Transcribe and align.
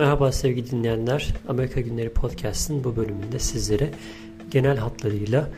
Merhaba 0.00 0.32
sevgili 0.32 0.70
dinleyenler. 0.70 1.34
Amerika 1.48 1.80
Günleri 1.80 2.08
Podcast'ın 2.08 2.84
bu 2.84 2.96
bölümünde 2.96 3.38
sizlere 3.38 3.90
genel 4.50 4.76
hatlarıyla 4.76 5.50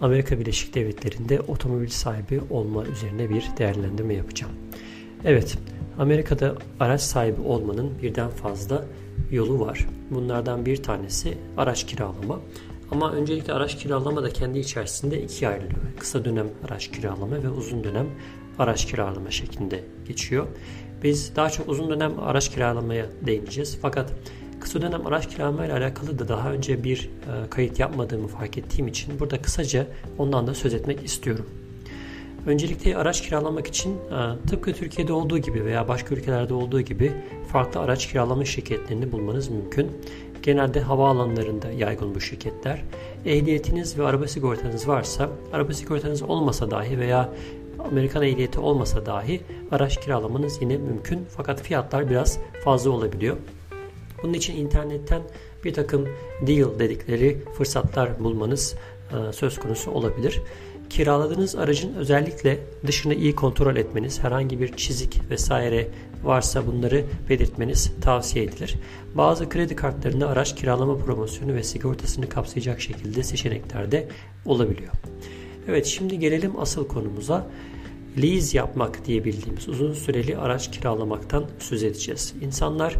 Amerika 0.00 0.38
Birleşik 0.38 0.74
Devletleri'nde 0.74 1.40
otomobil 1.40 1.88
sahibi 1.88 2.40
olma 2.50 2.84
üzerine 2.86 3.30
bir 3.30 3.44
değerlendirme 3.58 4.14
yapacağım. 4.14 4.52
Evet, 5.24 5.58
Amerika'da 5.98 6.54
araç 6.80 7.00
sahibi 7.00 7.40
olmanın 7.40 7.90
birden 8.02 8.30
fazla 8.30 8.84
yolu 9.30 9.60
var. 9.60 9.86
Bunlardan 10.10 10.66
bir 10.66 10.82
tanesi 10.82 11.38
araç 11.56 11.86
kiralama. 11.86 12.40
Ama 12.90 13.12
öncelikle 13.12 13.52
araç 13.52 13.78
kiralama 13.78 14.22
da 14.22 14.30
kendi 14.30 14.58
içerisinde 14.58 15.22
ikiye 15.22 15.50
ayrılıyor. 15.50 15.80
Kısa 15.98 16.24
dönem 16.24 16.46
araç 16.68 16.90
kiralama 16.90 17.42
ve 17.42 17.48
uzun 17.48 17.84
dönem 17.84 18.06
araç 18.58 18.86
kiralama 18.86 19.30
şeklinde 19.30 19.84
geçiyor. 20.08 20.46
Biz 21.02 21.36
daha 21.36 21.50
çok 21.50 21.68
uzun 21.68 21.90
dönem 21.90 22.12
araç 22.20 22.50
kiralamaya 22.50 23.06
değineceğiz. 23.26 23.78
Fakat 23.82 24.12
kısa 24.60 24.82
dönem 24.82 25.06
araç 25.06 25.28
kiralama 25.28 25.66
ile 25.66 25.72
alakalı 25.72 26.18
da 26.18 26.28
daha 26.28 26.52
önce 26.52 26.84
bir 26.84 26.98
e, 27.04 27.50
kayıt 27.50 27.78
yapmadığımı 27.78 28.28
fark 28.28 28.58
ettiğim 28.58 28.88
için 28.88 29.20
burada 29.20 29.42
kısaca 29.42 29.86
ondan 30.18 30.46
da 30.46 30.54
söz 30.54 30.74
etmek 30.74 31.04
istiyorum. 31.04 31.46
Öncelikle 32.46 32.96
araç 32.96 33.22
kiralamak 33.22 33.66
için 33.66 33.90
e, 33.90 34.48
tıpkı 34.48 34.72
Türkiye'de 34.72 35.12
olduğu 35.12 35.38
gibi 35.38 35.64
veya 35.64 35.88
başka 35.88 36.14
ülkelerde 36.14 36.54
olduğu 36.54 36.80
gibi 36.80 37.12
farklı 37.52 37.80
araç 37.80 38.08
kiralama 38.08 38.44
şirketlerini 38.44 39.12
bulmanız 39.12 39.48
mümkün. 39.48 39.90
Genelde 40.42 40.80
havaalanlarında 40.80 41.70
yaygın 41.70 42.14
bu 42.14 42.20
şirketler. 42.20 42.82
Ehliyetiniz 43.26 43.98
ve 43.98 44.04
araba 44.04 44.26
sigortanız 44.26 44.88
varsa, 44.88 45.28
araba 45.52 45.72
sigortanız 45.72 46.22
olmasa 46.22 46.70
dahi 46.70 46.98
veya 46.98 47.28
Amerikan 47.86 48.22
ehliyeti 48.22 48.60
olmasa 48.60 49.06
dahi 49.06 49.40
araç 49.70 50.00
kiralamanız 50.00 50.62
yine 50.62 50.76
mümkün. 50.76 51.26
Fakat 51.36 51.62
fiyatlar 51.62 52.10
biraz 52.10 52.38
fazla 52.64 52.90
olabiliyor. 52.90 53.36
Bunun 54.22 54.34
için 54.34 54.56
internetten 54.56 55.22
bir 55.64 55.74
takım 55.74 56.08
deal 56.46 56.78
dedikleri 56.78 57.44
fırsatlar 57.58 58.24
bulmanız 58.24 58.74
e, 59.10 59.32
söz 59.32 59.58
konusu 59.58 59.90
olabilir. 59.90 60.42
Kiraladığınız 60.90 61.56
aracın 61.56 61.94
özellikle 61.94 62.58
dışını 62.86 63.14
iyi 63.14 63.34
kontrol 63.34 63.76
etmeniz, 63.76 64.22
herhangi 64.22 64.60
bir 64.60 64.76
çizik 64.76 65.30
vesaire 65.30 65.88
varsa 66.24 66.66
bunları 66.66 67.04
belirtmeniz 67.28 67.92
tavsiye 68.00 68.44
edilir. 68.44 68.74
Bazı 69.14 69.48
kredi 69.48 69.76
kartlarında 69.76 70.28
araç 70.28 70.56
kiralama 70.56 70.96
promosyonu 70.96 71.54
ve 71.54 71.62
sigortasını 71.62 72.28
kapsayacak 72.28 72.80
şekilde 72.80 73.22
seçenekler 73.22 73.92
de 73.92 74.08
olabiliyor. 74.46 74.92
Evet 75.68 75.86
şimdi 75.86 76.18
gelelim 76.18 76.60
asıl 76.60 76.88
konumuza. 76.88 77.46
Lease 78.22 78.58
yapmak 78.58 79.06
diye 79.06 79.24
bildiğimiz 79.24 79.68
uzun 79.68 79.92
süreli 79.92 80.36
araç 80.36 80.70
kiralamaktan 80.70 81.44
söz 81.58 81.82
edeceğiz. 81.82 82.34
İnsanlar 82.42 82.96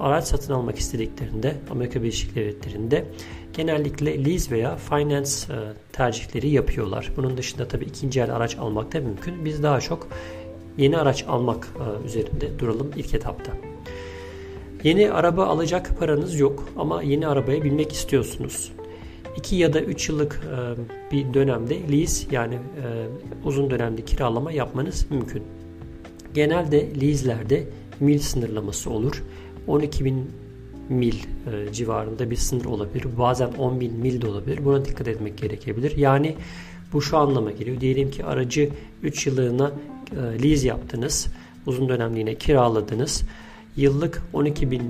araç 0.00 0.24
satın 0.24 0.54
almak 0.54 0.78
istediklerinde 0.78 1.56
Amerika 1.70 2.02
Birleşik 2.02 2.34
Devletleri'nde 2.34 3.04
genellikle 3.52 4.24
lease 4.24 4.50
veya 4.50 4.76
finance 4.76 5.30
e, 5.30 5.56
tercihleri 5.92 6.48
yapıyorlar. 6.48 7.12
Bunun 7.16 7.36
dışında 7.36 7.68
tabii 7.68 7.84
ikinci 7.84 8.20
el 8.20 8.36
araç 8.36 8.58
almak 8.58 8.92
da 8.92 9.00
mümkün. 9.00 9.44
Biz 9.44 9.62
daha 9.62 9.80
çok 9.80 10.08
yeni 10.78 10.98
araç 10.98 11.24
almak 11.28 11.68
e, 11.76 12.06
üzerinde 12.06 12.58
duralım 12.58 12.90
ilk 12.96 13.14
etapta. 13.14 13.52
Yeni 14.84 15.12
araba 15.12 15.46
alacak 15.46 15.98
paranız 15.98 16.40
yok 16.40 16.68
ama 16.76 17.02
yeni 17.02 17.26
arabaya 17.26 17.64
binmek 17.64 17.92
istiyorsunuz. 17.92 18.72
2 19.36 19.56
ya 19.56 19.72
da 19.72 19.80
3 19.80 20.08
yıllık 20.08 20.40
e, 20.44 21.12
bir 21.12 21.34
dönemde 21.34 21.92
lease 21.92 22.26
yani 22.30 22.54
e, 22.54 23.06
uzun 23.44 23.70
dönemde 23.70 24.04
kiralama 24.04 24.52
yapmanız 24.52 25.06
mümkün. 25.10 25.42
Genelde 26.34 27.00
lease'lerde 27.00 27.64
mil 28.00 28.18
sınırlaması 28.18 28.90
olur. 28.90 29.22
12 29.66 30.04
bin 30.04 30.30
mil 30.88 31.14
e, 31.14 31.72
civarında 31.72 32.30
bir 32.30 32.36
sınır 32.36 32.64
olabilir. 32.64 33.06
Bazen 33.18 33.52
10 33.58 33.80
bin 33.80 33.92
mil 33.94 34.22
de 34.22 34.26
olabilir. 34.26 34.64
Buna 34.64 34.84
dikkat 34.84 35.08
etmek 35.08 35.38
gerekebilir. 35.38 35.96
Yani 35.96 36.36
bu 36.92 37.02
şu 37.02 37.18
anlama 37.18 37.50
geliyor. 37.50 37.80
Diyelim 37.80 38.10
ki 38.10 38.24
aracı 38.24 38.70
3 39.02 39.26
yıllığına 39.26 39.72
lease 40.42 40.68
yaptınız. 40.68 41.26
Uzun 41.66 41.88
dönemliğine 41.88 42.34
kiraladınız 42.34 43.22
yıllık 43.76 44.22
12 44.32 44.70
bin 44.70 44.82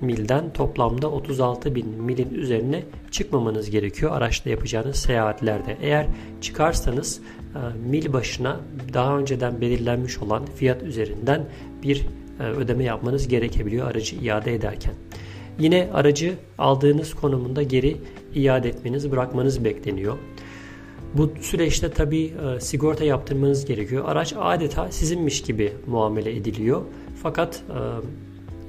milden 0.00 0.52
toplamda 0.52 1.10
36 1.10 1.74
bin 1.74 1.88
milin 1.88 2.34
üzerine 2.34 2.82
çıkmamanız 3.10 3.70
gerekiyor 3.70 4.12
araçla 4.12 4.50
yapacağınız 4.50 4.96
seyahatlerde. 4.96 5.76
Eğer 5.80 6.06
çıkarsanız 6.40 7.20
e, 7.54 7.88
mil 7.88 8.12
başına 8.12 8.60
daha 8.92 9.18
önceden 9.18 9.60
belirlenmiş 9.60 10.18
olan 10.18 10.46
fiyat 10.46 10.82
üzerinden 10.82 11.46
bir 11.82 12.06
e, 12.40 12.42
ödeme 12.42 12.84
yapmanız 12.84 13.28
gerekebiliyor 13.28 13.90
aracı 13.90 14.16
iade 14.16 14.54
ederken. 14.54 14.94
Yine 15.58 15.90
aracı 15.92 16.34
aldığınız 16.58 17.14
konumunda 17.14 17.62
geri 17.62 17.96
iade 18.34 18.68
etmeniz, 18.68 19.10
bırakmanız 19.10 19.64
bekleniyor. 19.64 20.18
Bu 21.14 21.30
süreçte 21.40 21.90
tabi 21.90 22.24
e, 22.24 22.60
sigorta 22.60 23.04
yaptırmanız 23.04 23.64
gerekiyor. 23.64 24.04
Araç 24.06 24.34
adeta 24.38 24.92
sizinmiş 24.92 25.42
gibi 25.42 25.72
muamele 25.86 26.36
ediliyor. 26.36 26.82
Fakat 27.22 27.62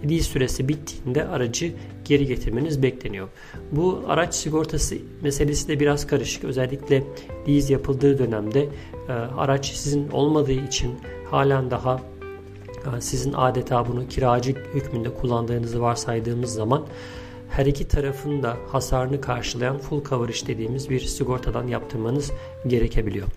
lease 0.10 0.24
süresi 0.24 0.68
bittiğinde 0.68 1.28
aracı 1.28 1.74
geri 2.06 2.26
getirmeniz 2.26 2.84
bekleniyor. 2.84 3.28
Bu 3.72 4.04
araç 4.08 4.36
sigortası 4.36 4.96
meselesi 5.22 5.68
de 5.68 5.80
biraz 5.80 6.08
karışık. 6.08 6.44
Özellikle 6.44 7.04
lease 7.48 7.74
yapıldığı 7.74 8.20
dönemde 8.20 8.70
e, 9.10 9.12
araç 9.12 9.72
sizin 9.72 10.10
olmadığı 10.10 10.52
için 10.68 10.92
halen 11.32 11.72
daha 11.72 12.02
e, 12.98 13.02
sizin 13.02 13.34
adeta 13.34 13.88
bunu 13.88 14.08
kiracı 14.08 14.56
hükmünde 14.74 15.14
kullandığınızı 15.14 15.82
varsaydığımız 15.82 16.54
zaman 16.54 16.86
her 17.50 17.66
iki 17.66 17.88
tarafın 17.88 18.44
da 18.44 18.58
hasarını 18.72 19.22
karşılayan 19.22 19.78
full 19.78 20.04
coverage 20.04 20.48
dediğimiz 20.48 20.90
bir 20.90 21.00
sigortadan 21.00 21.68
yaptırmanız 21.68 22.32
gerekebiliyor. 22.68 23.28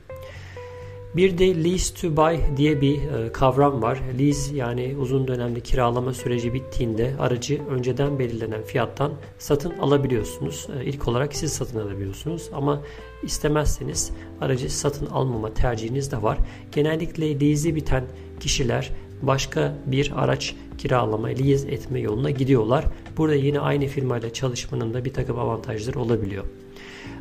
Bir 1.16 1.38
de 1.38 1.64
lease 1.64 1.94
to 1.94 2.16
buy 2.16 2.38
diye 2.56 2.80
bir 2.80 2.96
e, 2.96 3.32
kavram 3.32 3.82
var. 3.82 4.00
Lease 4.18 4.56
yani 4.56 4.96
uzun 5.00 5.28
dönemli 5.28 5.60
kiralama 5.60 6.12
süreci 6.12 6.54
bittiğinde 6.54 7.14
aracı 7.18 7.60
önceden 7.70 8.18
belirlenen 8.18 8.62
fiyattan 8.62 9.12
satın 9.38 9.78
alabiliyorsunuz. 9.78 10.66
E, 10.80 10.84
ilk 10.84 11.08
olarak 11.08 11.34
siz 11.34 11.52
satın 11.52 11.80
alabiliyorsunuz 11.80 12.50
ama 12.52 12.82
istemezseniz 13.22 14.10
aracı 14.40 14.76
satın 14.76 15.06
almama 15.06 15.54
tercihiniz 15.54 16.12
de 16.12 16.22
var. 16.22 16.38
Genellikle 16.72 17.40
lease'i 17.40 17.74
biten 17.74 18.04
kişiler 18.40 18.90
başka 19.22 19.74
bir 19.86 20.12
araç 20.16 20.54
kiralama, 20.78 21.28
lease 21.28 21.68
etme 21.68 22.00
yoluna 22.00 22.30
gidiyorlar. 22.30 22.84
Burada 23.16 23.34
yine 23.34 23.60
aynı 23.60 23.86
firmayla 23.86 24.32
çalışmanın 24.32 24.94
da 24.94 25.04
bir 25.04 25.12
takım 25.12 25.38
avantajları 25.38 26.00
olabiliyor. 26.00 26.44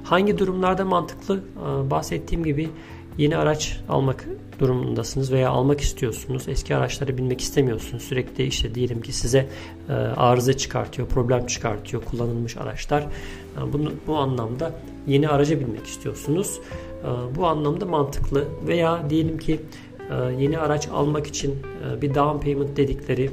Hangi 0.04 0.38
durumlarda 0.38 0.86
mantıklı? 0.86 1.36
E, 1.38 1.90
bahsettiğim 1.90 2.44
gibi 2.44 2.70
Yeni 3.18 3.38
araç 3.38 3.80
almak 3.90 4.28
durumundasınız 4.60 5.32
veya 5.32 5.50
almak 5.50 5.82
istiyorsunuz. 5.82 6.48
Eski 6.48 6.76
araçlara 6.76 7.18
binmek 7.18 7.42
istemiyorsunuz. 7.42 8.04
Sürekli 8.04 8.44
işte 8.44 8.76
diyelim 8.76 9.02
ki 9.02 9.14
size 9.14 9.48
e, 9.90 9.94
arıza 9.94 10.54
çıkartıyor, 10.54 11.08
problem 11.08 11.46
çıkartıyor 11.46 12.04
kullanılmış 12.04 12.58
araçlar. 12.58 13.02
E, 13.02 13.74
bunu, 13.74 13.92
bu 14.08 14.18
anlamda 14.18 14.74
yeni 15.08 15.30
araca 15.30 15.60
binmek 15.60 15.86
istiyorsunuz. 15.86 16.60
E, 17.04 17.36
bu 17.36 17.48
anlamda 17.48 17.86
mantıklı. 17.86 18.46
Veya 18.68 19.10
diyelim 19.10 19.38
ki 19.38 19.60
yeni 20.40 20.60
araç 20.60 20.88
almak 20.88 21.28
için 21.28 21.56
bir 22.02 22.16
down 22.16 22.46
payment 22.46 22.78
dedikleri 22.78 23.32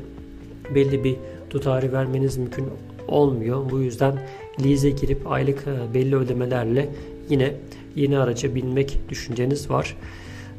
belli 0.75 1.05
bir 1.05 1.17
tutarı 1.51 1.93
vermeniz 1.93 2.37
mümkün 2.37 2.67
olmuyor. 3.09 3.71
Bu 3.71 3.81
yüzden 3.81 4.23
lease'e 4.65 4.91
girip 4.91 5.33
aylık 5.33 5.67
belli 5.95 6.17
ödemelerle 6.17 6.89
yine 7.29 7.55
yeni 7.97 8.19
araca 8.19 8.55
binmek 8.55 8.99
düşünceniz 9.09 9.71
var. 9.71 9.97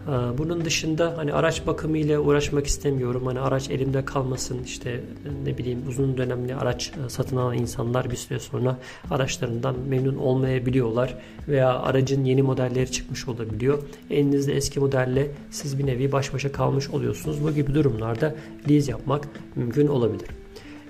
Ee, 0.07 0.37
bunun 0.37 0.65
dışında 0.65 1.13
hani 1.17 1.33
araç 1.33 1.67
bakımı 1.67 1.97
ile 1.97 2.19
uğraşmak 2.19 2.67
istemiyorum. 2.67 3.25
Hani 3.25 3.39
araç 3.39 3.69
elimde 3.69 4.05
kalmasın 4.05 4.63
işte 4.63 4.99
ne 5.45 5.57
bileyim 5.57 5.79
uzun 5.87 6.17
dönemli 6.17 6.55
araç 6.55 6.91
e, 7.05 7.09
satın 7.09 7.37
alan 7.37 7.57
insanlar 7.57 8.11
bir 8.11 8.15
süre 8.15 8.39
sonra 8.39 8.77
araçlarından 9.11 9.75
memnun 9.89 10.15
olmayabiliyorlar 10.15 11.17
veya 11.47 11.79
aracın 11.79 12.25
yeni 12.25 12.41
modelleri 12.41 12.91
çıkmış 12.91 13.27
olabiliyor. 13.27 13.83
Elinizde 14.09 14.53
eski 14.53 14.79
modelle 14.79 15.27
siz 15.51 15.79
bir 15.79 15.85
nevi 15.85 16.11
baş 16.11 16.33
başa 16.33 16.51
kalmış 16.51 16.89
oluyorsunuz. 16.89 17.43
Bu 17.43 17.51
gibi 17.51 17.75
durumlarda 17.75 18.35
lease 18.69 18.91
yapmak 18.91 19.27
mümkün 19.55 19.87
olabilir. 19.87 20.27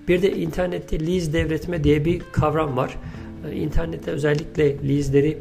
Bir 0.07 0.21
de 0.21 0.36
internette 0.36 1.07
lease 1.07 1.33
devretme 1.33 1.83
diye 1.83 2.06
bir 2.06 2.21
kavram 2.31 2.77
var. 2.77 2.98
Ee, 3.51 3.56
internette 3.56 4.12
özellikle 4.12 4.89
lease'leri 4.89 5.38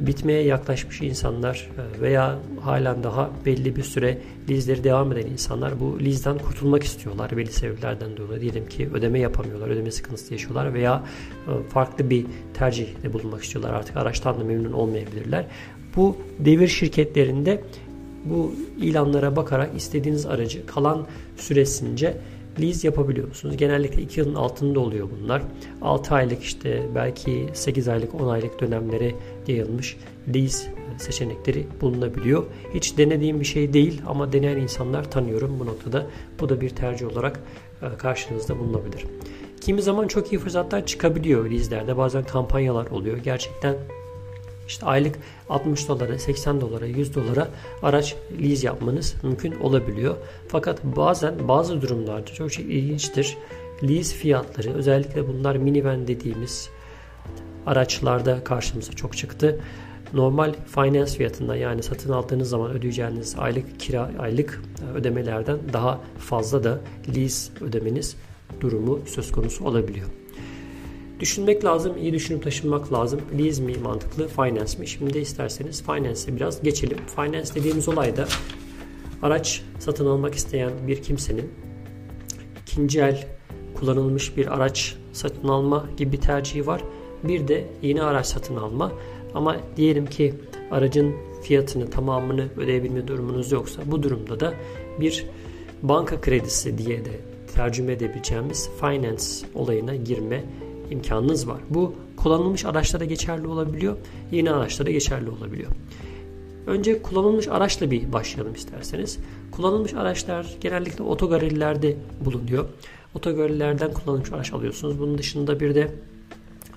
bitmeye 0.00 0.42
yaklaşmış 0.42 1.00
insanlar 1.02 1.68
e, 1.78 2.00
veya 2.00 2.38
halen 2.60 3.02
daha 3.02 3.30
belli 3.46 3.76
bir 3.76 3.82
süre 3.82 4.18
lizleri 4.48 4.84
devam 4.84 5.12
eden 5.12 5.26
insanlar 5.26 5.80
bu 5.80 6.00
lizden 6.00 6.38
kurtulmak 6.38 6.82
istiyorlar 6.82 7.36
belli 7.36 7.52
sebeplerden 7.52 8.16
dolayı. 8.16 8.40
Diyelim 8.40 8.68
ki 8.68 8.88
ödeme 8.94 9.18
yapamıyorlar, 9.18 9.68
ödeme 9.68 9.90
sıkıntısı 9.90 10.32
yaşıyorlar 10.32 10.74
veya 10.74 11.04
e, 11.48 11.68
farklı 11.68 12.10
bir 12.10 12.26
tercihde 12.54 13.12
bulunmak 13.12 13.44
istiyorlar. 13.44 13.74
Artık 13.74 13.96
araçtan 13.96 14.40
da 14.40 14.44
memnun 14.44 14.72
olmayabilirler. 14.72 15.46
Bu 15.96 16.16
devir 16.38 16.68
şirketlerinde 16.68 17.62
bu 18.24 18.54
ilanlara 18.80 19.36
bakarak 19.36 19.70
istediğiniz 19.76 20.26
aracı 20.26 20.66
kalan 20.66 21.06
süresince 21.36 22.16
lease 22.60 22.88
yapabiliyor 22.88 23.28
musunuz? 23.28 23.56
Genellikle 23.56 24.02
2 24.02 24.20
yılın 24.20 24.34
altında 24.34 24.80
oluyor 24.80 25.08
bunlar. 25.20 25.42
6 25.82 26.14
aylık 26.14 26.42
işte 26.42 26.82
belki 26.94 27.48
8 27.52 27.88
aylık 27.88 28.14
10 28.14 28.28
aylık 28.28 28.60
dönemlere 28.60 29.14
yayılmış 29.46 29.96
lease 30.34 30.68
seçenekleri 30.98 31.66
bulunabiliyor. 31.80 32.44
Hiç 32.74 32.98
denediğim 32.98 33.40
bir 33.40 33.44
şey 33.44 33.72
değil 33.72 34.02
ama 34.06 34.32
deneyen 34.32 34.56
insanlar 34.56 35.10
tanıyorum 35.10 35.60
bu 35.60 35.66
noktada. 35.66 36.06
Bu 36.40 36.48
da 36.48 36.60
bir 36.60 36.70
tercih 36.70 37.12
olarak 37.12 37.40
e, 37.82 37.96
karşınızda 37.96 38.58
bulunabilir. 38.58 39.04
Kimi 39.60 39.82
zaman 39.82 40.08
çok 40.08 40.32
iyi 40.32 40.38
fırsatlar 40.38 40.86
çıkabiliyor 40.86 41.50
lease'lerde. 41.50 41.96
Bazen 41.96 42.24
kampanyalar 42.24 42.86
oluyor. 42.86 43.16
Gerçekten 43.16 43.76
işte 44.68 44.86
aylık 44.86 45.18
60 45.48 45.88
dolara, 45.88 46.18
80 46.18 46.60
dolara, 46.60 46.86
100 46.86 47.14
dolara 47.14 47.48
araç 47.82 48.16
lease 48.42 48.66
yapmanız 48.66 49.14
mümkün 49.22 49.60
olabiliyor. 49.60 50.16
Fakat 50.48 50.84
bazen 50.84 51.48
bazı 51.48 51.82
durumlarda 51.82 52.26
çok 52.26 52.52
şey 52.52 52.64
ilginçtir. 52.64 53.36
Lease 53.82 54.16
fiyatları 54.16 54.74
özellikle 54.74 55.28
bunlar 55.28 55.56
minivan 55.56 56.08
dediğimiz 56.08 56.70
araçlarda 57.66 58.44
karşımıza 58.44 58.92
çok 58.92 59.16
çıktı. 59.16 59.60
Normal 60.12 60.54
finance 60.66 61.12
fiyatından 61.12 61.54
yani 61.54 61.82
satın 61.82 62.12
aldığınız 62.12 62.48
zaman 62.48 62.70
ödeyeceğiniz 62.70 63.34
aylık 63.38 63.80
kira 63.80 64.10
aylık 64.18 64.62
ödemelerden 64.94 65.58
daha 65.72 66.00
fazla 66.18 66.64
da 66.64 66.80
lease 67.16 67.52
ödemeniz 67.64 68.16
durumu 68.60 69.00
söz 69.06 69.32
konusu 69.32 69.64
olabiliyor. 69.64 70.06
Düşünmek 71.20 71.64
lazım, 71.64 71.98
iyi 71.98 72.12
düşünüp 72.12 72.42
taşınmak 72.42 72.92
lazım. 72.92 73.20
Lease 73.38 73.62
mi 73.62 73.74
mantıklı, 73.82 74.28
finance 74.28 74.78
mi? 74.78 74.86
Şimdi 74.86 75.18
isterseniz 75.18 75.82
finance'e 75.82 76.36
biraz 76.36 76.62
geçelim. 76.62 76.98
Finance 77.16 77.54
dediğimiz 77.54 77.88
olay 77.88 78.16
da 78.16 78.26
araç 79.22 79.62
satın 79.78 80.06
almak 80.06 80.34
isteyen 80.34 80.70
bir 80.86 81.02
kimsenin 81.02 81.50
ikinci 82.62 83.00
el 83.00 83.26
kullanılmış 83.74 84.36
bir 84.36 84.54
araç 84.54 84.96
satın 85.12 85.48
alma 85.48 85.86
gibi 85.96 86.12
bir 86.12 86.20
tercihi 86.20 86.66
var. 86.66 86.82
Bir 87.24 87.48
de 87.48 87.64
yeni 87.82 88.02
araç 88.02 88.26
satın 88.26 88.56
alma. 88.56 88.92
Ama 89.34 89.56
diyelim 89.76 90.06
ki 90.06 90.34
aracın 90.70 91.14
fiyatını 91.42 91.90
tamamını 91.90 92.48
ödeyebilme 92.56 93.08
durumunuz 93.08 93.52
yoksa 93.52 93.82
bu 93.86 94.02
durumda 94.02 94.40
da 94.40 94.54
bir 95.00 95.26
banka 95.82 96.20
kredisi 96.20 96.78
diye 96.78 97.04
de 97.04 97.20
tercüme 97.54 97.92
edebileceğimiz 97.92 98.70
finance 98.80 99.24
olayına 99.54 99.96
girme 99.96 100.44
imkanınız 100.90 101.48
var. 101.48 101.60
Bu 101.70 101.94
kullanılmış 102.16 102.64
araçlara 102.64 103.04
geçerli 103.04 103.46
olabiliyor, 103.46 103.96
yeni 104.32 104.50
araçlara 104.50 104.90
geçerli 104.90 105.30
olabiliyor. 105.30 105.70
Önce 106.66 107.02
kullanılmış 107.02 107.48
araçla 107.48 107.90
bir 107.90 108.12
başlayalım 108.12 108.54
isterseniz. 108.54 109.18
Kullanılmış 109.50 109.94
araçlar 109.94 110.56
genellikle 110.60 111.04
otogarilerde 111.04 111.96
bulunuyor. 112.24 112.64
Otogarilerden 113.14 113.92
kullanılmış 113.92 114.32
araç 114.32 114.52
alıyorsunuz. 114.52 114.98
Bunun 114.98 115.18
dışında 115.18 115.60
bir 115.60 115.74
de 115.74 115.94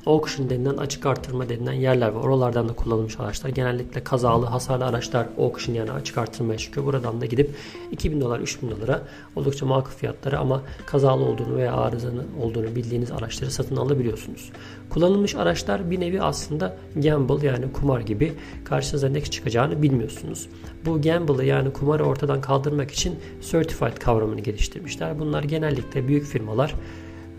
auction 0.10 0.50
denilen 0.50 0.78
açık 0.78 1.06
artırma 1.06 1.50
denilen 1.50 1.74
yerler 1.74 2.10
var. 2.10 2.22
Oralardan 2.22 2.70
da 2.70 2.74
kullanılmış 2.74 3.20
araçlar. 3.20 3.50
Genellikle 3.50 4.04
kazalı, 4.04 4.46
hasarlı 4.46 4.86
araçlar 4.86 5.28
auction 5.40 5.76
yani 5.76 5.92
açık 5.92 6.18
artırmaya 6.18 6.58
çıkıyor. 6.58 6.86
Buradan 6.86 7.22
da 7.22 7.26
gidip 7.26 7.56
2000 7.92 8.22
dolar, 8.22 8.40
3000 8.40 8.72
dolara 8.72 9.02
oldukça 9.36 9.66
makul 9.66 9.92
fiyatları 9.92 10.40
ama 10.40 10.62
kazalı 10.86 11.26
olduğunu 11.26 11.56
veya 11.56 11.74
arızanın 11.74 12.28
olduğunu 12.42 12.76
bildiğiniz 12.76 13.12
araçları 13.12 13.52
satın 13.52 13.76
alabiliyorsunuz. 13.76 14.52
Kullanılmış 14.90 15.36
araçlar 15.36 15.92
bir 15.92 16.00
nevi 16.00 16.22
aslında 16.22 16.78
gamble 16.96 17.48
yani 17.48 17.72
kumar 17.74 18.00
gibi 18.00 18.34
karşınıza 18.66 19.10
ne 19.10 19.22
çıkacağını 19.22 19.82
bilmiyorsunuz. 19.82 20.50
Bu 20.86 21.02
gamble'ı 21.02 21.46
yani 21.46 21.74
kumarı 21.74 22.04
ortadan 22.04 22.42
kaldırmak 22.42 22.92
için 22.92 23.16
certified 23.52 23.98
kavramını 23.98 24.40
geliştirmişler. 24.40 25.20
Bunlar 25.20 25.44
genellikle 25.44 26.08
büyük 26.08 26.26
firmalar 26.26 26.76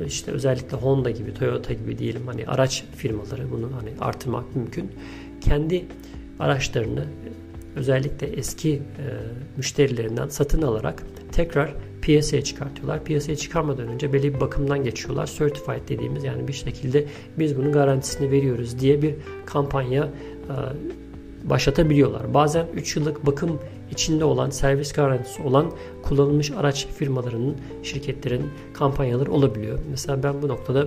işte 0.05 0.33
özellikle 0.33 0.77
Honda 0.77 1.11
gibi, 1.11 1.35
Toyota 1.35 1.73
gibi 1.73 1.99
diyelim 1.99 2.27
hani 2.27 2.47
araç 2.47 2.85
firmaları 2.97 3.51
bunu 3.51 3.71
hani 3.81 3.91
artırmak 4.01 4.57
mümkün. 4.57 4.91
Kendi 5.41 5.85
araçlarını 6.39 7.05
özellikle 7.77 8.27
eski 8.27 8.75
e, 8.75 8.81
müşterilerinden 9.57 10.29
satın 10.29 10.63
alarak 10.63 11.03
tekrar 11.33 11.75
piyasaya 12.03 12.45
çıkartıyorlar. 12.45 13.05
Piyasaya 13.05 13.37
çıkarmadan 13.37 13.89
önce 13.89 14.13
belli 14.13 14.35
bir 14.35 14.41
bakımdan 14.41 14.85
geçiyorlar. 14.85 15.27
Certified 15.39 15.89
dediğimiz 15.89 16.25
yani 16.25 16.49
bir 16.49 16.53
şekilde 16.53 17.07
biz 17.39 17.57
bunun 17.57 17.73
garantisini 17.73 18.31
veriyoruz 18.31 18.81
diye 18.81 19.03
bir 19.03 19.15
kampanya 19.47 20.05
e, 20.05 20.55
başlatabiliyorlar. 21.45 22.35
Bazen 22.35 22.67
3 22.75 22.97
yıllık 22.97 23.27
bakım 23.27 23.59
içinde 23.91 24.25
olan, 24.25 24.51
servis 24.51 24.93
garantisi 24.93 25.43
olan 25.43 25.73
kullanılmış 26.03 26.51
araç 26.51 26.87
firmalarının, 26.87 27.57
şirketlerin 27.83 28.51
kampanyaları 28.75 29.33
olabiliyor. 29.33 29.79
Mesela 29.91 30.23
ben 30.23 30.43
bu 30.43 30.49
noktada 30.49 30.87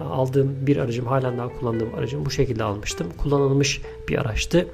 e, 0.00 0.02
aldığım 0.02 0.66
bir 0.66 0.76
aracım, 0.76 1.06
halen 1.06 1.38
daha 1.38 1.48
kullandığım 1.48 1.94
aracım 1.94 2.26
bu 2.26 2.30
şekilde 2.30 2.64
almıştım. 2.64 3.06
Kullanılmış 3.18 3.82
bir 4.08 4.18
araçtı. 4.18 4.66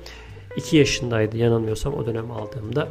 2 0.57 0.77
yaşındaydı 0.77 1.37
yanılmıyorsam 1.37 1.95
o 1.95 2.07
dönem 2.07 2.31
aldığımda. 2.31 2.89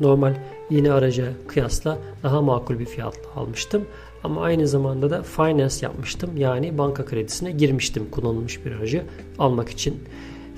Normal 0.00 0.34
yeni 0.70 0.92
araca 0.92 1.32
kıyasla 1.48 1.98
daha 2.22 2.42
makul 2.42 2.78
bir 2.78 2.86
fiyatla 2.86 3.40
almıştım. 3.40 3.84
Ama 4.24 4.42
aynı 4.42 4.68
zamanda 4.68 5.10
da 5.10 5.22
finance 5.22 5.74
yapmıştım. 5.82 6.30
Yani 6.36 6.78
banka 6.78 7.04
kredisine 7.04 7.50
girmiştim 7.50 8.10
kullanılmış 8.10 8.64
bir 8.64 8.72
aracı 8.72 9.04
almak 9.38 9.68
için. 9.68 10.04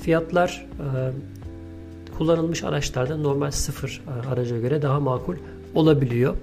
Fiyatlar 0.02 0.66
e, 0.78 0.86
kullanılmış 2.18 2.64
araçlarda 2.64 3.16
normal 3.16 3.50
sıfır 3.50 4.02
e, 4.08 4.28
araca 4.28 4.58
göre 4.58 4.82
daha 4.82 5.00
makul 5.00 5.36
olabiliyor. 5.74 6.34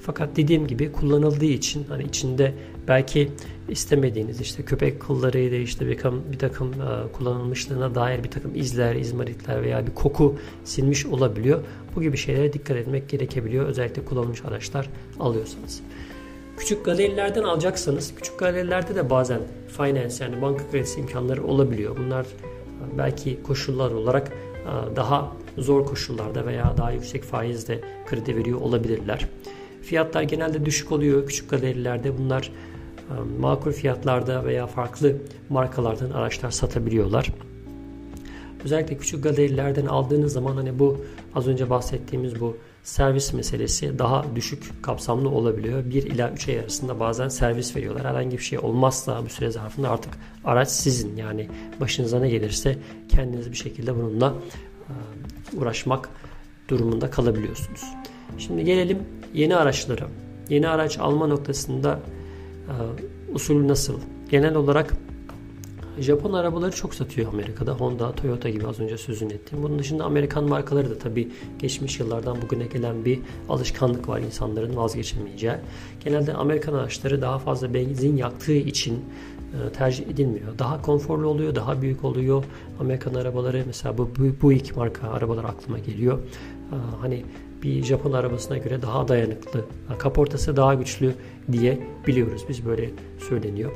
Fakat 0.00 0.36
dediğim 0.36 0.66
gibi 0.66 0.92
kullanıldığı 0.92 1.44
için 1.44 1.84
hani 1.88 2.02
içinde 2.02 2.54
belki 2.88 3.30
istemediğiniz 3.68 4.40
işte 4.40 4.62
köpek 4.62 5.00
kıllarıyla 5.00 5.58
işte 5.58 5.86
bir 5.86 5.94
takım, 5.94 6.22
bir 6.32 6.38
takım 6.38 6.72
e, 6.72 7.12
kullanılmışlığına 7.12 7.94
dair 7.94 8.24
bir 8.24 8.30
takım 8.30 8.54
izler, 8.54 8.94
izmaritler 8.94 9.62
veya 9.62 9.86
bir 9.86 9.94
koku 9.94 10.36
silmiş 10.64 11.06
olabiliyor. 11.06 11.60
Bu 11.96 12.02
gibi 12.02 12.16
şeylere 12.16 12.52
dikkat 12.52 12.76
etmek 12.76 13.08
gerekebiliyor. 13.08 13.66
Özellikle 13.66 14.04
kullanılmış 14.04 14.44
araçlar 14.44 14.88
alıyorsanız. 15.20 15.80
Küçük 16.56 16.84
galerilerden 16.84 17.42
alacaksanız 17.42 18.14
küçük 18.16 18.38
galerilerde 18.38 18.94
de 18.94 19.10
bazen 19.10 19.40
finance 19.68 20.24
yani 20.24 20.42
banka 20.42 20.70
kredisi 20.70 21.00
imkanları 21.00 21.44
olabiliyor. 21.44 21.96
Bunlar 21.96 22.26
belki 22.98 23.42
koşullar 23.42 23.90
olarak 23.90 24.28
e, 24.28 24.96
daha 24.96 25.32
zor 25.58 25.86
koşullarda 25.86 26.46
veya 26.46 26.74
daha 26.76 26.92
yüksek 26.92 27.24
faizle 27.24 27.80
kredi 28.06 28.36
veriyor 28.36 28.60
olabilirler. 28.60 29.28
Fiyatlar 29.82 30.22
genelde 30.22 30.64
düşük 30.64 30.92
oluyor 30.92 31.26
küçük 31.26 31.50
galerilerde. 31.50 32.18
Bunlar 32.18 32.52
e, 33.10 33.40
makul 33.40 33.72
fiyatlarda 33.72 34.44
veya 34.44 34.66
farklı 34.66 35.16
markalardan 35.48 36.10
araçlar 36.10 36.50
satabiliyorlar. 36.50 37.26
Özellikle 38.64 38.96
küçük 38.96 39.24
galerilerden 39.24 39.86
aldığınız 39.86 40.32
zaman 40.32 40.56
hani 40.56 40.78
bu 40.78 41.00
az 41.34 41.46
önce 41.46 41.70
bahsettiğimiz 41.70 42.40
bu 42.40 42.56
servis 42.82 43.32
meselesi 43.32 43.98
daha 43.98 44.24
düşük 44.36 44.82
kapsamlı 44.82 45.28
olabiliyor. 45.28 45.90
1 45.90 46.02
ila 46.02 46.30
3 46.30 46.48
ay 46.48 46.58
arasında 46.58 47.00
bazen 47.00 47.28
servis 47.28 47.76
veriyorlar. 47.76 48.06
Herhangi 48.06 48.38
bir 48.38 48.42
şey 48.42 48.58
olmazsa 48.58 49.24
bu 49.24 49.28
süre 49.28 49.50
zarfında 49.50 49.90
artık 49.90 50.12
araç 50.44 50.68
sizin. 50.68 51.16
Yani 51.16 51.48
başınıza 51.80 52.20
ne 52.20 52.30
gelirse 52.30 52.78
kendiniz 53.08 53.50
bir 53.50 53.56
şekilde 53.56 53.96
bununla 53.96 54.34
uğraşmak 55.56 56.08
durumunda 56.68 57.10
kalabiliyorsunuz. 57.10 57.84
Şimdi 58.38 58.64
gelelim 58.64 58.98
yeni 59.34 59.56
araçlara. 59.56 60.08
Yeni 60.48 60.68
araç 60.68 60.98
alma 60.98 61.26
noktasında 61.26 62.00
usulü 63.34 63.68
nasıl? 63.68 64.00
Genel 64.30 64.54
olarak 64.54 64.94
Japon 65.98 66.32
arabaları 66.32 66.72
çok 66.72 66.94
satıyor 66.94 67.32
Amerika'da. 67.32 67.72
Honda, 67.72 68.12
Toyota 68.12 68.48
gibi 68.48 68.66
az 68.66 68.80
önce 68.80 68.98
sözünü 68.98 69.32
ettim. 69.32 69.58
Bunun 69.62 69.78
dışında 69.78 70.04
Amerikan 70.04 70.44
markaları 70.44 70.90
da 70.90 70.98
tabii 70.98 71.28
geçmiş 71.58 72.00
yıllardan 72.00 72.42
bugüne 72.42 72.66
gelen 72.66 73.04
bir 73.04 73.18
alışkanlık 73.48 74.08
var 74.08 74.20
insanların 74.20 74.76
vazgeçemeyeceği. 74.76 75.54
Genelde 76.04 76.34
Amerikan 76.34 76.74
araçları 76.74 77.22
daha 77.22 77.38
fazla 77.38 77.74
benzin 77.74 78.16
yaktığı 78.16 78.52
için 78.52 78.94
e, 78.94 79.72
tercih 79.72 80.06
edilmiyor. 80.06 80.58
Daha 80.58 80.82
konforlu 80.82 81.28
oluyor, 81.28 81.54
daha 81.54 81.82
büyük 81.82 82.04
oluyor. 82.04 82.44
Amerikan 82.80 83.14
arabaları 83.14 83.62
mesela 83.66 83.98
bu 83.98 84.10
Buick 84.42 84.76
marka 84.76 85.08
arabalar 85.08 85.44
aklıma 85.44 85.78
geliyor. 85.78 86.18
E, 86.18 86.76
hani 87.00 87.24
bir 87.62 87.84
Japon 87.84 88.12
arabasına 88.12 88.58
göre 88.58 88.82
daha 88.82 89.08
dayanıklı, 89.08 89.64
kaportası 89.98 90.56
daha 90.56 90.74
güçlü 90.74 91.14
diye 91.52 91.78
biliyoruz. 92.06 92.42
Biz 92.48 92.66
böyle 92.66 92.90
söyleniyor. 93.28 93.70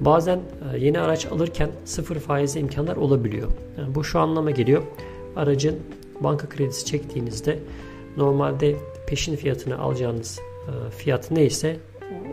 Bazen 0.00 0.40
e, 0.74 0.78
yeni 0.78 1.00
araç 1.00 1.26
alırken 1.26 1.70
sıfır 1.84 2.16
faizli 2.16 2.60
imkanlar 2.60 2.96
olabiliyor. 2.96 3.52
Yani 3.78 3.94
bu 3.94 4.04
şu 4.04 4.20
anlama 4.20 4.50
geliyor. 4.50 4.82
Aracın 5.36 5.78
banka 6.20 6.48
kredisi 6.48 6.84
çektiğinizde 6.84 7.58
normalde 8.16 8.76
peşin 9.06 9.36
fiyatını 9.36 9.78
alacağınız 9.78 10.40
e, 10.68 10.90
fiyat 10.90 11.30
neyse 11.30 11.76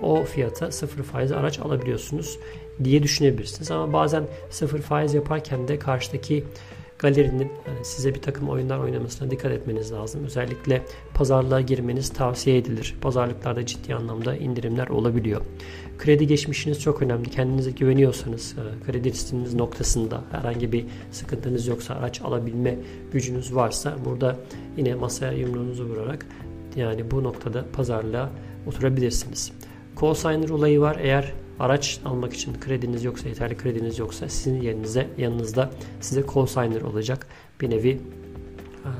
o 0.02 0.24
fiyata 0.24 0.72
sıfır 0.72 1.04
faiz 1.04 1.32
araç 1.32 1.60
alabiliyorsunuz 1.60 2.40
diye 2.84 3.04
düşünebilirsiniz. 3.04 3.72
Ama 3.72 3.94
bazen 3.94 4.24
sıfır 4.50 4.80
faiz 4.80 5.14
yaparken 5.14 5.68
de 5.68 5.80
karşıdaki 5.80 6.44
galerinin 7.02 7.52
size 7.84 8.16
bir 8.16 8.22
takım 8.22 8.50
oyunlar 8.50 8.80
oynamasına 8.80 9.32
dikkat 9.32 9.52
etmeniz 9.52 9.92
lazım. 9.92 10.24
Özellikle 10.26 10.82
pazarlığa 11.14 11.62
girmeniz 11.62 12.10
tavsiye 12.10 12.58
edilir. 12.58 12.96
Pazarlıklarda 13.02 13.66
ciddi 13.66 13.96
anlamda 13.96 14.36
indirimler 14.36 14.88
olabiliyor. 14.88 15.42
Kredi 15.98 16.28
geçmişiniz 16.28 16.82
çok 16.82 17.02
önemli. 17.02 17.30
Kendinize 17.30 17.72
güveniyorsanız, 17.72 18.56
e, 18.58 18.86
kredi 18.86 19.10
listiniz 19.10 19.54
noktasında 19.54 20.24
herhangi 20.32 20.72
bir 20.72 20.86
sıkıntınız 21.12 21.68
yoksa, 21.68 21.94
araç 21.94 22.22
alabilme 22.22 22.78
gücünüz 23.12 23.56
varsa 23.56 23.96
burada 24.06 24.38
yine 24.78 24.96
masaya 24.96 25.32
yumruğunuzu 25.32 25.86
vurarak 25.86 26.26
yani 26.76 27.12
bu 27.12 27.24
noktada 27.24 27.66
pazarlığa 27.74 28.30
oturabilirsiniz. 28.68 29.52
Co-signer 29.96 30.52
olayı 30.52 30.82
var. 30.82 30.98
Eğer 31.02 31.34
araç 31.62 32.00
almak 32.06 32.34
için 32.34 32.54
krediniz 32.60 33.04
yoksa, 33.04 33.30
yeterli 33.30 33.58
krediniz 33.58 34.00
yoksa 34.00 34.30
sizin 34.30 34.62
yerinize 34.62 35.08
yanınızda 35.18 35.72
size 36.00 36.22
co-signer 36.22 36.84
olacak. 36.84 37.28
Bir 37.62 37.70
nevi 37.70 37.90
e, 37.90 38.00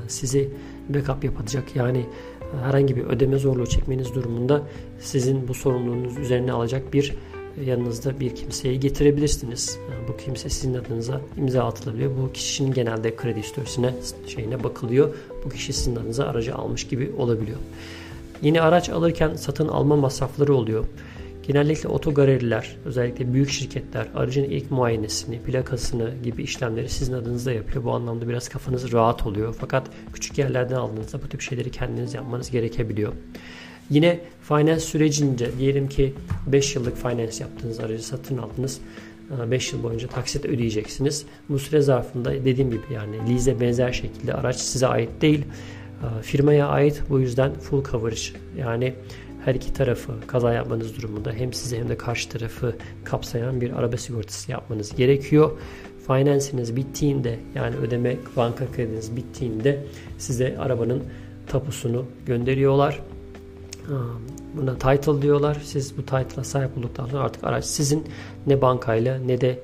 sizi 0.08 0.50
backup 0.88 1.24
yapacak. 1.24 1.76
Yani 1.76 1.98
e, 1.98 2.64
herhangi 2.64 2.96
bir 2.96 3.04
ödeme 3.04 3.38
zorluğu 3.38 3.66
çekmeniz 3.66 4.14
durumunda 4.14 4.62
sizin 5.00 5.48
bu 5.48 5.54
sorumluluğunuz 5.54 6.18
üzerine 6.18 6.52
alacak 6.52 6.92
bir 6.92 7.14
e, 7.60 7.64
yanınızda 7.64 8.20
bir 8.20 8.34
kimseyi 8.34 8.80
getirebilirsiniz. 8.80 9.78
Bu 10.08 10.16
kimse 10.16 10.48
sizin 10.48 10.74
adınıza 10.74 11.20
imza 11.36 11.64
atılabiliyor. 11.64 12.10
Bu 12.22 12.32
kişinin 12.32 12.72
genelde 12.72 13.16
kredi 13.16 13.40
historisine 13.40 13.94
şeyine 14.26 14.64
bakılıyor. 14.64 15.14
Bu 15.44 15.48
kişi 15.48 15.72
sizin 15.72 15.96
adınıza 15.96 16.24
aracı 16.24 16.54
almış 16.54 16.88
gibi 16.88 17.12
olabiliyor. 17.18 17.58
Yeni 18.42 18.62
araç 18.62 18.90
alırken 18.90 19.34
satın 19.34 19.68
alma 19.68 19.96
masrafları 19.96 20.54
oluyor. 20.54 20.84
Genellikle 21.42 21.88
otogaleriler, 21.88 22.76
özellikle 22.84 23.32
büyük 23.32 23.50
şirketler 23.50 24.08
aracın 24.14 24.44
ilk 24.44 24.70
muayenesini, 24.70 25.40
plakasını 25.40 26.10
gibi 26.24 26.42
işlemleri 26.42 26.88
sizin 26.88 27.12
adınızda 27.12 27.52
yapıyor. 27.52 27.84
Bu 27.84 27.92
anlamda 27.92 28.28
biraz 28.28 28.48
kafanız 28.48 28.92
rahat 28.92 29.26
oluyor. 29.26 29.54
Fakat 29.60 29.86
küçük 30.12 30.38
yerlerden 30.38 30.76
aldığınızda 30.76 31.22
bu 31.22 31.28
tip 31.28 31.40
şeyleri 31.40 31.70
kendiniz 31.70 32.14
yapmanız 32.14 32.50
gerekebiliyor. 32.50 33.12
Yine 33.90 34.20
finance 34.42 34.80
sürecince 34.80 35.58
diyelim 35.58 35.88
ki 35.88 36.14
5 36.46 36.76
yıllık 36.76 36.96
finance 36.96 37.36
yaptığınız 37.40 37.80
aracı 37.80 38.06
satın 38.06 38.38
aldınız. 38.38 38.80
5 39.50 39.72
yıl 39.72 39.82
boyunca 39.82 40.08
taksit 40.08 40.44
ödeyeceksiniz. 40.44 41.24
Bu 41.48 41.58
süre 41.58 41.80
zarfında 41.80 42.32
dediğim 42.32 42.70
gibi 42.70 42.82
yani 42.94 43.30
lease'e 43.30 43.60
benzer 43.60 43.92
şekilde 43.92 44.34
araç 44.34 44.56
size 44.56 44.86
ait 44.86 45.10
değil. 45.20 45.44
Firmaya 46.22 46.66
ait 46.66 47.02
bu 47.08 47.20
yüzden 47.20 47.54
full 47.54 47.84
coverage 47.84 48.20
yani 48.58 48.94
her 49.44 49.54
iki 49.54 49.72
tarafı 49.72 50.12
kaza 50.26 50.52
yapmanız 50.52 50.96
durumunda 50.96 51.32
hem 51.32 51.52
sizi 51.52 51.78
hem 51.78 51.88
de 51.88 51.96
karşı 51.96 52.28
tarafı 52.28 52.74
kapsayan 53.04 53.60
bir 53.60 53.72
araba 53.72 53.96
sigortası 53.96 54.50
yapmanız 54.50 54.96
gerekiyor. 54.96 55.50
Finance'iniz 56.06 56.76
bittiğinde 56.76 57.38
yani 57.54 57.76
ödeme 57.76 58.16
banka 58.36 58.72
krediniz 58.72 59.16
bittiğinde 59.16 59.86
size 60.18 60.58
arabanın 60.58 61.02
tapusunu 61.46 62.04
gönderiyorlar. 62.26 63.00
Buna 64.54 64.78
title 64.78 65.22
diyorlar. 65.22 65.58
Siz 65.64 65.98
bu 65.98 66.02
title'a 66.02 66.44
sahip 66.44 66.78
olduktan 66.78 67.06
sonra 67.06 67.22
artık 67.22 67.44
araç 67.44 67.64
sizin 67.64 68.04
ne 68.46 68.62
bankayla 68.62 69.18
ne 69.18 69.40
de 69.40 69.60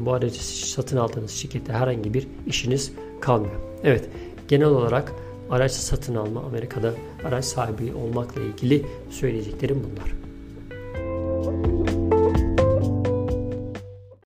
bu 0.00 0.12
aracı 0.12 0.44
satın 0.46 0.96
aldığınız 0.96 1.30
şirkette 1.30 1.72
herhangi 1.72 2.14
bir 2.14 2.26
işiniz 2.46 2.92
kalmıyor. 3.20 3.54
Evet 3.84 4.08
genel 4.48 4.66
olarak 4.68 5.12
araç 5.50 5.72
satın 5.72 6.14
alma 6.14 6.40
Amerika'da 6.40 6.94
araç 7.24 7.44
sahibi 7.44 7.94
olmakla 7.94 8.40
ilgili 8.40 8.86
söyleyeceklerim 9.10 9.84
bunlar. 9.90 10.29